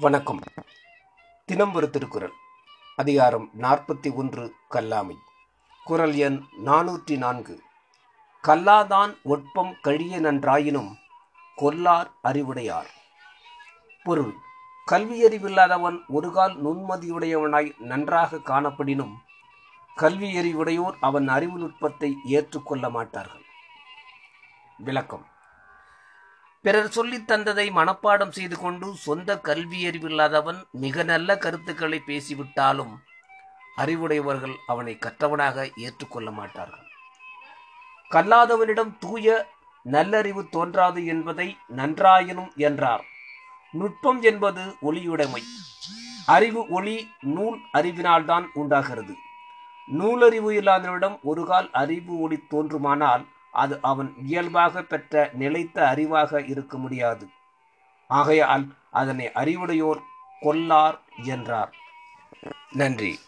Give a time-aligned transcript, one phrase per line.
[0.00, 0.40] வணக்கம்.
[1.44, 2.32] தினம் ஒரு திருக்குறள்.
[2.96, 5.16] அதிகாரம் நாற்பத்தி ஒன்று கல்லாமை.
[5.84, 7.62] குறள் எண் நானூற்றி நான்கு.
[8.42, 10.96] கல்லாதான் ஒட்பம் கழிய நன்றாயினும்
[11.56, 12.90] கொல்லார் அறிவுடையார்.
[14.04, 14.34] பொருள்.
[14.90, 19.14] கல்வியறிவில்லாதவன் ஒருகால் நுண்மதியுடையவனாய் நன்றாக காணப்படினும்
[19.96, 23.44] கல்வியறிவுடையோர் அவன் அறிவு நுட்பத்தை ஏற்றுக்கொள்ள மாட்டார்கள்.
[24.78, 25.26] விளக்கம்.
[26.68, 33.02] பிறர் சொல்லித் தந்ததை மனப்பாடம் செய்து கொண்டு சொந்த கல்வியறிவில்லாதவன் மிக நல்ல கருத்துக்களை பேசிவிட்டாலும்
[33.76, 36.86] அறிவுடையவர்கள் அவனை கற்றவனாக ஏற்றுக்கொள்ள மாட்டார்கள்.
[38.10, 39.46] கல்லாதவனிடம் தூய
[39.82, 43.04] நல்லறிவு தோன்றாது என்பதை நன்றாயினும் என்றார்.
[43.70, 45.42] நுட்பம் என்பது ஒளியுடைமை.
[46.26, 49.14] அறிவு ஒளி நூல் அறிவினால்தான் உண்டாகிறது.
[49.98, 57.28] நூலறிவு இல்லாதவனிடம் ஒருகால் அறிவு ஒளி தோன்றுமானால் அது அவன் இயல்பாக பெற்ற நிலைத்த அறிவாக இருக்க முடியாது.
[58.08, 60.02] ஆகையால் அதனை அறிவுடையோர்
[60.40, 61.74] கொல்லார் என்றார்.
[62.70, 63.18] நன்றி.